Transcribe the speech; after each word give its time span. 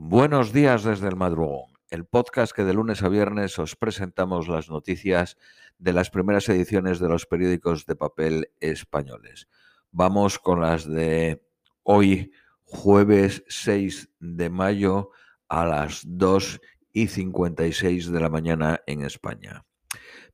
Buenos 0.00 0.52
días 0.52 0.84
desde 0.84 1.08
el 1.08 1.16
madrugón, 1.16 1.72
el 1.90 2.04
podcast 2.04 2.52
que 2.54 2.62
de 2.62 2.72
lunes 2.72 3.02
a 3.02 3.08
viernes 3.08 3.58
os 3.58 3.74
presentamos 3.74 4.46
las 4.46 4.70
noticias 4.70 5.36
de 5.76 5.92
las 5.92 6.08
primeras 6.10 6.48
ediciones 6.48 7.00
de 7.00 7.08
los 7.08 7.26
periódicos 7.26 7.84
de 7.84 7.96
papel 7.96 8.48
españoles. 8.60 9.48
Vamos 9.90 10.38
con 10.38 10.60
las 10.60 10.88
de 10.88 11.42
hoy, 11.82 12.30
jueves 12.62 13.42
6 13.48 14.10
de 14.20 14.48
mayo 14.50 15.10
a 15.48 15.66
las 15.66 16.02
2 16.06 16.60
y 16.92 17.08
56 17.08 18.12
de 18.12 18.20
la 18.20 18.28
mañana 18.28 18.80
en 18.86 19.02
España. 19.02 19.66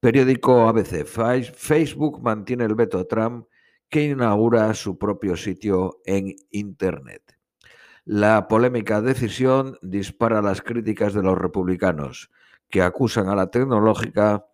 Periódico 0.00 0.68
ABC. 0.68 1.04
Facebook 1.04 2.22
mantiene 2.22 2.64
el 2.64 2.74
veto 2.74 2.98
a 2.98 3.04
Trump 3.04 3.46
que 3.90 4.04
inaugura 4.04 4.72
su 4.72 4.96
propio 4.96 5.36
sitio 5.36 6.00
en 6.06 6.34
Internet. 6.50 7.39
La 8.12 8.48
polémica 8.48 9.00
decisión 9.00 9.78
dispara 9.82 10.42
las 10.42 10.62
críticas 10.62 11.14
de 11.14 11.22
los 11.22 11.38
republicanos, 11.38 12.32
que 12.68 12.82
acusan 12.82 13.28
a 13.28 13.36
la 13.36 13.52
tecnológica 13.52 14.46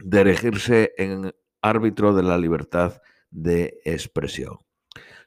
de 0.00 0.22
erigirse 0.22 0.92
en 0.98 1.32
árbitro 1.62 2.12
de 2.12 2.24
la 2.24 2.36
libertad 2.36 3.00
de 3.30 3.78
expresión. 3.84 4.56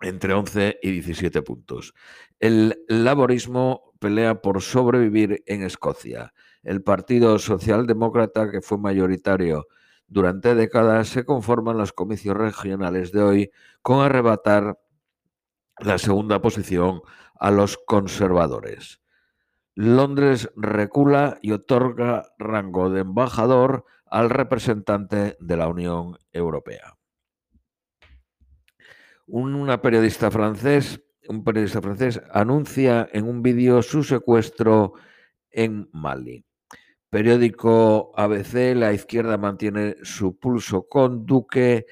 entre 0.00 0.34
11 0.34 0.80
y 0.82 0.90
17 0.90 1.42
puntos. 1.42 1.94
El 2.40 2.84
laborismo 2.88 3.94
pelea 4.00 4.42
por 4.42 4.60
sobrevivir 4.60 5.44
en 5.46 5.62
Escocia. 5.62 6.34
El 6.64 6.82
Partido 6.82 7.38
Socialdemócrata, 7.38 8.50
que 8.50 8.60
fue 8.60 8.78
mayoritario 8.78 9.68
durante 10.08 10.56
décadas, 10.56 11.08
se 11.08 11.24
conforma 11.24 11.70
en 11.70 11.78
los 11.78 11.92
comicios 11.92 12.36
regionales 12.36 13.12
de 13.12 13.22
hoy 13.22 13.50
con 13.80 14.00
arrebatar 14.04 14.78
la 15.78 15.98
segunda 15.98 16.42
posición 16.42 17.00
a 17.38 17.52
los 17.52 17.78
conservadores. 17.78 19.00
Londres 19.76 20.50
recula 20.56 21.38
y 21.42 21.52
otorga 21.52 22.32
rango 22.38 22.88
de 22.88 23.02
embajador 23.02 23.84
al 24.06 24.30
representante 24.30 25.36
de 25.38 25.56
la 25.58 25.68
Unión 25.68 26.16
Europea. 26.32 26.96
Periodista 29.82 30.30
francés, 30.30 31.02
un 31.28 31.44
periodista 31.44 31.82
francés 31.82 32.22
anuncia 32.32 33.06
en 33.12 33.28
un 33.28 33.42
vídeo 33.42 33.82
su 33.82 34.02
secuestro 34.02 34.94
en 35.50 35.90
Mali. 35.92 36.46
Periódico 37.10 38.12
ABC, 38.16 38.74
la 38.74 38.94
izquierda 38.94 39.36
mantiene 39.36 39.96
su 40.02 40.38
pulso 40.38 40.86
con 40.88 41.26
Duque 41.26 41.84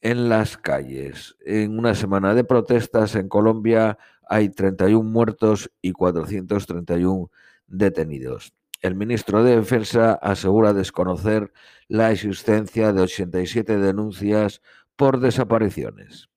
en 0.00 0.30
las 0.30 0.56
calles. 0.56 1.36
En 1.44 1.78
una 1.78 1.94
semana 1.94 2.34
de 2.34 2.44
protestas 2.44 3.14
en 3.14 3.28
Colombia 3.28 3.98
hay 4.30 4.48
31 4.48 5.02
muertos 5.02 5.72
y 5.82 5.90
431 5.90 7.30
detenidos. 7.66 8.54
El 8.80 8.94
ministro 8.94 9.42
de 9.42 9.56
Defensa 9.56 10.12
asegura 10.14 10.72
desconocer 10.72 11.52
la 11.88 12.12
existencia 12.12 12.92
de 12.92 13.02
87 13.02 13.78
denuncias 13.78 14.62
por 14.94 15.18
desapariciones. 15.18 16.28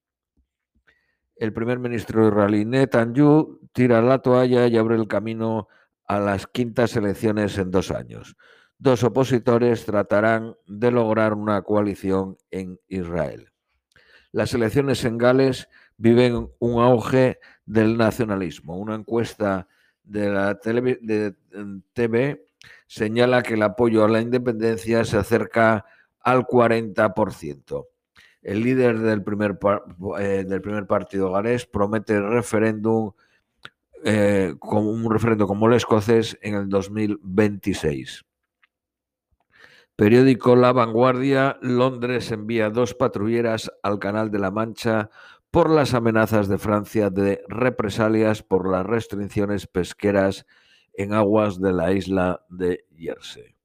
El 1.36 1.53
primer 1.53 1.78
ministro 1.78 2.28
israelí 2.28 2.66
Netanyahu 2.66 3.59
tira 3.74 4.02
la 4.02 4.20
toalla 4.20 4.66
y 4.68 4.76
abre 4.76 4.96
el 4.96 5.08
camino 5.08 5.68
a 6.08 6.20
las 6.20 6.48
quintas 6.48 6.96
elecciones 6.96 7.59
en 7.59 7.70
dos 7.70 7.92
años. 7.92 8.36
Dos 8.80 9.03
opositores 9.03 9.86
tratarán 9.86 10.56
de 10.66 10.90
lograr 10.90 11.36
una 11.36 11.62
coalición 11.62 12.38
en 12.50 12.80
Israel. 12.88 13.52
Las 14.32 14.52
elecciones 14.56 15.06
en 15.06 15.20
Gales 15.20 15.70
viven 16.03 16.50
un 16.59 16.81
auge 16.81 17.40
del 17.66 17.97
nacionalismo. 17.97 18.78
Una 18.78 18.96
encuesta 18.96 19.68
de 20.03 20.30
la 20.30 20.59
TV 20.59 22.46
señala 22.88 23.41
que 23.41 23.53
el 23.53 23.64
apoyo 23.64 24.03
a 24.03 24.09
la 24.09 24.19
independencia 24.19 25.06
se 25.06 25.18
acerca 25.18 25.86
al 26.19 26.46
40% 26.46 27.86
el 28.44 28.62
líder 28.62 29.00
del 29.00 29.24
primer, 29.24 29.58
eh, 30.19 30.44
del 30.46 30.62
primer 30.62 30.86
partido 30.86 31.31
galés 31.31 31.66
promete 31.66 32.20
referéndum 32.20 33.12
eh, 34.03 34.56
como 34.59 34.91
un 34.91 35.09
referéndum 35.09 35.47
como 35.47 35.68
el 35.68 35.74
escocés 35.74 36.38
en 36.41 36.56
el 36.56 36.68
2026. 36.68 38.25
Periódico 39.96 40.56
La 40.56 40.74
Vanguardia, 40.74 41.58
Londres 41.62 42.31
envía 42.31 42.70
dos 42.70 42.94
patrulleras 42.94 43.72
al 43.81 44.00
Canal 44.00 44.30
de 44.30 44.40
la 44.40 44.52
Mancha 44.52 45.09
por 45.53 45.69
las 45.69 45.94
amenazas 45.94 46.47
de 46.47 46.58
Francia 46.58 47.12
de 47.12 47.44
represalias 47.47 48.41
por 48.41 48.68
las 48.68 48.84
restricciones 48.84 49.68
pesqueras 49.68 50.47
en 50.94 51.14
aguas 51.14 51.62
de 51.62 51.72
la 51.72 51.91
isla 51.91 52.44
de 52.50 52.88
Jersey. 52.97 53.56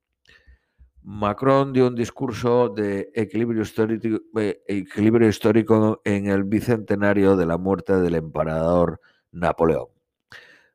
Macron 1.00 1.72
dio 1.72 1.86
un 1.86 1.94
discurso 1.94 2.68
de 2.68 3.10
equilibrio 3.14 3.62
histórico, 3.62 4.20
eh, 4.38 4.62
equilibrio 4.68 5.30
histórico 5.30 6.02
en 6.04 6.26
el 6.26 6.44
bicentenario 6.44 7.36
de 7.36 7.46
la 7.46 7.56
muerte 7.56 7.96
del 7.96 8.16
emperador 8.16 9.00
Napoleón. 9.32 9.88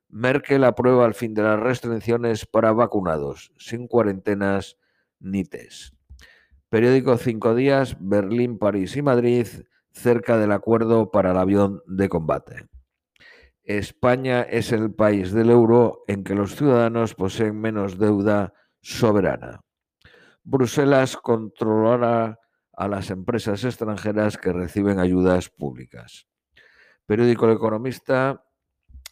Merkel 0.10 0.64
aprueba 0.64 1.06
el 1.06 1.14
fin 1.14 1.36
de 1.36 1.44
las 1.44 1.60
restricciones 1.60 2.48
para 2.48 2.72
vacunados, 2.72 3.52
sin 3.60 3.88
cuarentenas 3.88 4.80
ni 5.20 5.44
test. 5.44 5.94
Periódico 6.70 7.20
Cinco 7.20 7.54
Días, 7.54 7.98
Berlín, 8.00 8.58
París 8.58 8.98
y 8.98 9.04
Madrid, 9.04 9.46
cerca 9.94 10.38
del 10.38 10.52
acuerdo 10.52 11.12
para 11.12 11.32
el 11.32 11.38
avión 11.38 11.82
de 11.86 12.10
combate. 12.10 12.68
España 13.64 14.42
es 14.42 14.72
el 14.72 14.94
país 14.94 15.32
del 15.32 15.50
euro 15.50 16.04
en 16.08 16.24
que 16.24 16.36
los 16.36 16.56
ciudadanos 16.56 17.16
poseen 17.16 17.60
menos 17.60 17.98
deuda 17.98 18.54
soberana. 18.82 19.62
Bruselas 20.44 21.16
controlará 21.16 22.40
a 22.74 22.88
las 22.88 23.10
empresas 23.10 23.64
extranjeras 23.64 24.38
que 24.38 24.52
reciben 24.52 25.00
ayudas 25.00 25.50
públicas. 25.50 26.28
Periódico 27.06 27.46
El 27.46 27.54
Economista, 27.54 28.44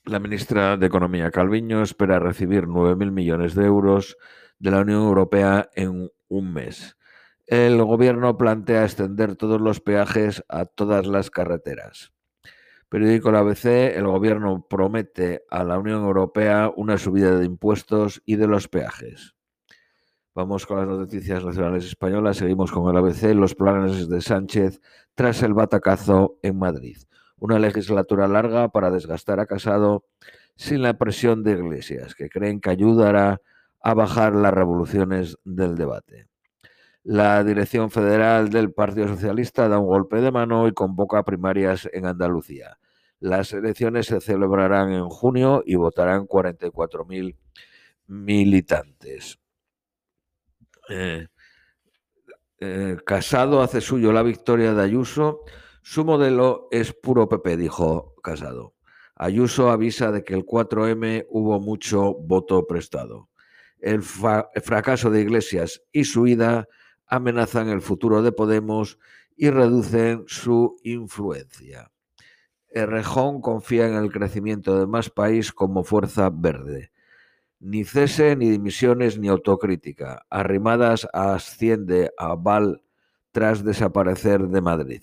la 0.06 0.20
ministra 0.20 0.76
de 0.78 0.88
Economía 0.88 1.32
Calviño 1.32 1.84
espera 1.84 2.20
recibir 2.20 2.66
9.000 2.66 3.12
millones 3.12 3.56
de 3.56 3.66
euros 3.66 4.18
de 4.60 4.72
la 4.72 4.82
Unión 4.82 5.04
Europea 5.04 5.70
en 5.76 6.10
un 6.28 6.54
mes. 6.54 6.98
El 7.48 7.84
gobierno 7.84 8.38
plantea 8.38 8.84
extender 8.84 9.36
todos 9.36 9.60
los 9.60 9.82
peajes 9.82 10.44
a 10.48 10.66
todas 10.66 11.08
las 11.08 11.30
carreteras. 11.30 12.14
Periódico 12.88 13.32
La 13.32 13.40
ABC, 13.40 13.96
el 13.96 14.06
gobierno 14.06 14.68
promete 14.70 15.46
a 15.50 15.64
la 15.64 15.80
Unión 15.80 16.04
Europea 16.04 16.72
una 16.76 16.98
subida 16.98 17.38
de 17.38 17.46
impuestos 17.46 18.22
y 18.26 18.36
de 18.36 18.48
los 18.48 18.68
peajes. 18.68 19.36
Vamos 20.34 20.66
con 20.66 20.78
las 20.78 20.88
noticias 20.88 21.44
nacionales 21.44 21.86
españolas. 21.86 22.38
Seguimos 22.38 22.72
con 22.72 22.90
el 22.90 22.98
ABC, 22.98 23.34
los 23.34 23.54
planes 23.54 24.08
de 24.08 24.22
Sánchez 24.22 24.80
tras 25.14 25.44
el 25.44 25.54
batacazo 25.54 26.38
en 26.42 26.58
Madrid. 26.58 26.98
Una 27.38 27.60
legislatura 27.60 28.28
larga 28.28 28.70
para 28.70 28.92
desgastar 28.92 29.42
a 29.42 29.46
Casado 29.46 30.06
sin 30.56 30.82
la 30.84 30.98
presión 30.98 31.44
de 31.44 31.52
Iglesias, 31.52 32.16
que 32.16 32.30
creen 32.30 32.62
que 32.62 32.70
ayudará 32.70 33.42
a 33.82 33.94
bajar 33.94 34.36
las 34.36 34.54
revoluciones 34.54 35.38
del 35.44 35.76
debate. 35.76 36.31
La 37.04 37.44
dirección 37.44 37.90
federal 37.90 38.50
del 38.50 38.74
Partido 38.74 39.08
Socialista 39.08 39.68
da 39.68 39.80
un 39.80 39.88
golpe 39.88 40.22
de 40.22 40.32
mano 40.32 40.68
y 40.68 40.74
convoca 40.74 41.24
primarias 41.24 41.90
en 41.92 42.06
Andalucía. 42.06 42.78
Las 43.20 43.54
elecciones 43.54 44.08
se 44.08 44.22
celebrarán 44.22 44.92
en 44.92 45.10
junio 45.10 45.64
y 45.66 45.76
votarán 45.76 46.28
44.000 46.28 47.36
militantes. 48.08 49.40
Eh, 50.90 51.28
eh, 52.60 52.98
Casado 53.06 53.62
hace 53.62 53.82
suyo 53.82 54.12
la 54.12 54.22
victoria 54.22 54.74
de 54.74 54.84
Ayuso. 54.84 55.42
Su 55.82 56.06
modelo 56.06 56.68
es 56.70 56.94
puro 56.94 57.28
PP, 57.28 57.58
dijo 57.58 58.14
Casado. 58.22 58.76
Ayuso 59.16 59.72
avisa 59.72 60.12
de 60.12 60.24
que 60.24 60.34
el 60.34 60.46
4M 60.46 61.26
hubo 61.30 61.60
mucho 61.60 62.16
voto 62.16 62.66
prestado. 62.68 63.30
El, 63.80 64.04
fracaso 64.04 65.10
de 65.10 65.22
Iglesias 65.22 65.82
y 65.92 66.04
su 66.04 66.28
ida 66.28 66.68
amenazan 67.12 67.70
el 67.70 67.82
futuro 67.82 68.24
de 68.24 68.32
Podemos 68.32 68.98
y 69.36 69.50
reducen 69.50 70.24
su 70.28 70.78
influencia. 70.84 71.92
Errejón 72.70 73.42
confía 73.42 73.86
en 73.86 73.96
el 73.96 74.12
crecimiento 74.12 74.80
de 74.80 74.88
más 74.88 75.10
país 75.10 75.52
como 75.52 75.84
fuerza 75.84 76.30
verde. 76.34 76.92
Ni 77.60 77.84
cese, 77.84 78.36
ni 78.38 78.50
dimisiones, 78.50 79.20
ni 79.20 79.28
autocrítica. 79.28 80.26
Arrimadas 80.30 81.08
asciende 81.12 82.12
a 82.18 82.36
Val 82.36 82.82
tras 83.32 83.64
desaparecer 83.64 84.48
de 84.48 84.62
Madrid. 84.62 85.02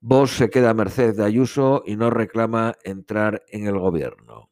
Vos 0.00 0.30
se 0.30 0.48
queda 0.48 0.70
a 0.70 0.74
merced 0.74 1.14
de 1.14 1.24
Ayuso 1.24 1.82
y 1.84 1.96
no 1.96 2.08
reclama 2.08 2.74
entrar 2.84 3.44
en 3.48 3.66
el 3.66 3.78
gobierno. 3.78 4.48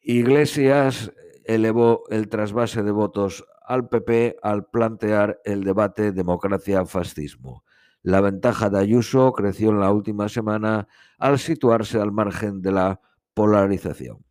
Iglesias 0.00 1.12
elevó 1.44 2.04
el 2.08 2.28
trasvase 2.28 2.82
de 2.82 2.92
votos 2.92 3.44
al 3.70 3.88
PP 3.88 4.38
al 4.42 4.66
plantear 4.66 5.40
el 5.44 5.62
debate 5.62 6.10
democracia-fascismo. 6.10 7.62
La 8.02 8.20
ventaja 8.20 8.68
de 8.68 8.80
Ayuso 8.80 9.32
creció 9.32 9.70
en 9.70 9.78
la 9.78 9.92
última 9.92 10.28
semana 10.28 10.88
al 11.18 11.38
situarse 11.38 12.00
al 12.00 12.10
margen 12.10 12.62
de 12.62 12.72
la 12.72 13.00
polarización. 13.32 14.24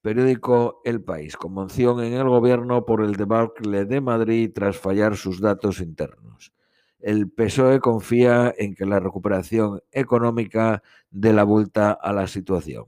Periódico 0.00 0.80
El 0.86 1.02
País. 1.02 1.36
Conmoción 1.36 2.02
en 2.02 2.14
el 2.14 2.26
gobierno 2.30 2.86
por 2.86 3.02
el 3.02 3.16
debacle 3.16 3.84
de 3.84 4.00
Madrid 4.00 4.50
tras 4.54 4.78
fallar 4.78 5.16
sus 5.16 5.38
datos 5.38 5.80
internos. 5.80 6.54
El 6.98 7.30
PSOE 7.30 7.78
confía 7.78 8.54
en 8.56 8.74
que 8.74 8.86
la 8.86 9.00
recuperación 9.00 9.82
económica 9.92 10.82
dé 11.10 11.34
la 11.34 11.44
vuelta 11.44 11.92
a 11.92 12.14
la 12.14 12.26
situación. 12.26 12.86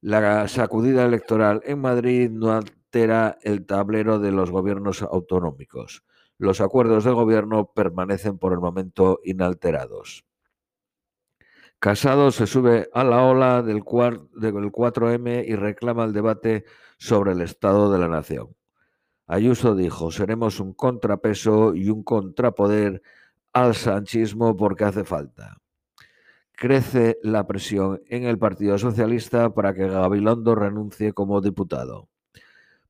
La 0.00 0.46
sacudida 0.46 1.04
electoral 1.04 1.60
en 1.64 1.80
Madrid 1.80 2.30
no 2.30 2.60
el 3.42 3.66
tablero 3.66 4.18
de 4.18 4.32
los 4.32 4.50
gobiernos 4.50 5.02
autonómicos. 5.02 6.04
Los 6.38 6.60
acuerdos 6.60 7.04
de 7.04 7.12
gobierno 7.12 7.72
permanecen 7.72 8.38
por 8.38 8.52
el 8.52 8.60
momento 8.60 9.20
inalterados. 9.24 10.24
Casado 11.78 12.30
se 12.30 12.46
sube 12.46 12.88
a 12.92 13.04
la 13.04 13.22
ola 13.22 13.62
del, 13.62 13.82
4M 13.82 15.44
y 15.46 15.54
reclama 15.56 16.04
el 16.04 16.12
debate 16.12 16.64
sobre 16.98 17.32
el 17.32 17.42
estado 17.42 17.92
de 17.92 17.98
la 17.98 18.08
nación. 18.08 18.56
Ayuso 19.26 19.74
dijo, 19.74 20.10
seremos 20.10 20.60
un 20.60 20.72
contrapeso 20.72 21.74
y 21.74 21.90
un 21.90 22.02
contrapoder 22.02 23.02
al 23.52 23.74
sanchismo 23.74 24.56
porque 24.56 24.84
hace 24.84 25.04
falta 25.04 25.58
crece 26.56 27.18
la 27.22 27.46
presión 27.46 28.02
en 28.08 28.24
el 28.24 28.38
Partido 28.38 28.78
Socialista 28.78 29.54
para 29.54 29.74
que 29.74 29.86
Gabilondo 29.86 30.54
renuncie 30.54 31.12
como 31.12 31.40
diputado. 31.40 32.08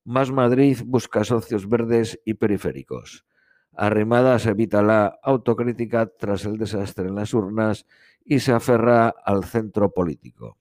Más 0.07 0.31
Madrid 0.31 0.79
busca 0.87 1.25
socios 1.25 1.69
verdes 1.69 2.21
y 2.25 2.35
periféricos. 2.35 3.25
Arrimadas 3.75 4.47
evita 4.47 4.81
la 4.81 5.19
autocrítica 5.21 6.07
tras 6.07 6.45
el 6.45 6.59
desastre 6.59 7.09
en 7.09 7.17
las 7.17 7.35
urnas 7.35 7.87
y 8.25 8.39
se 8.39 8.53
aferra 8.53 9.13
al 9.25 9.43
centro 9.43 9.91
político. 9.91 10.59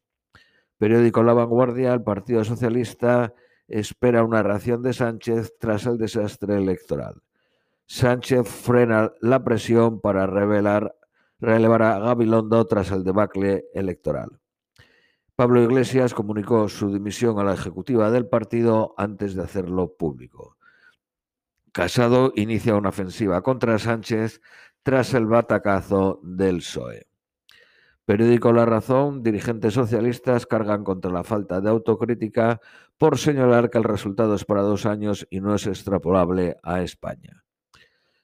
Periódico 0.79 1.21
La 1.21 1.33
Vanguardia, 1.33 1.93
el 1.93 2.01
Partido 2.01 2.43
Socialista 2.43 3.35
espera 3.67 4.23
una 4.23 4.41
reacción 4.41 4.81
de 4.81 4.93
Sánchez 4.93 5.53
tras 5.59 5.85
el 5.85 5.99
desastre 5.99 6.57
electoral. 6.57 7.21
Sánchez 7.85 8.47
frena 8.47 9.13
la 9.21 9.43
presión 9.43 10.01
para 10.01 10.25
relevará 10.25 11.95
a 11.95 11.99
Gabilondo 11.99 12.65
tras 12.65 12.89
el 12.89 13.03
debacle 13.03 13.65
electoral. 13.75 14.39
Pablo 15.35 15.61
Iglesias 15.61 16.13
comunicó 16.13 16.69
su 16.69 16.93
dimisión 16.93 17.39
a 17.39 17.43
la 17.43 17.53
ejecutiva 17.53 18.09
del 18.09 18.25
partido 18.25 18.93
antes 18.97 19.35
de 19.35 19.43
hacerlo 19.43 19.97
público. 19.97 20.57
Casado 21.73 22.31
inicia 22.35 22.75
una 22.75 22.89
ofensiva 22.89 23.41
contra 23.41 23.77
Sánchez 23.77 24.39
tras 24.81 25.13
el 25.13 25.25
batacazo 25.25 26.21
del 26.23 26.57
PSOE. 26.59 27.07
Periódico 28.05 28.53
La 28.53 28.65
Razón, 28.65 29.23
dirigentes 29.23 29.73
socialistas 29.73 30.45
cargan 30.45 30.85
contra 30.85 31.11
la 31.11 31.25
falta 31.25 31.59
de 31.59 31.69
autocrítica 31.69 32.61
por 32.97 33.17
señalar 33.17 33.69
que 33.69 33.79
el 33.79 33.83
resultado 33.83 34.35
es 34.35 34.45
para 34.45 34.61
dos 34.61 34.85
años 34.85 35.27
y 35.29 35.41
no 35.41 35.53
es 35.55 35.67
extrapolable 35.67 36.55
a 36.63 36.81
España. 36.81 37.43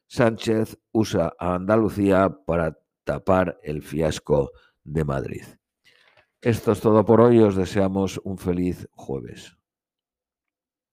Sánchez 0.08 0.78
usa 0.94 1.34
a 1.38 1.56
Andalucía 1.56 2.30
para 2.46 2.78
tapar 3.04 3.60
el 3.64 3.82
fiasco 3.82 4.52
de 4.84 5.04
Madrid. 5.04 5.44
Esto 6.42 6.72
es 6.72 6.82
todo 6.82 7.06
por 7.06 7.22
hoy. 7.22 7.40
Os 7.40 7.56
deseamos 7.56 8.20
un 8.24 8.40
feliz 8.40 8.88
jueves. 8.94 9.61